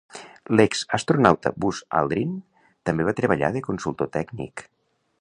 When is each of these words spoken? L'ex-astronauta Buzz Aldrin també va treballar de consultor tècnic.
L'ex-astronauta 0.59 1.51
Buzz 1.65 1.83
Aldrin 2.01 2.33
també 2.91 3.09
va 3.11 3.17
treballar 3.23 3.55
de 3.59 3.67
consultor 3.71 4.15
tècnic. 4.21 4.69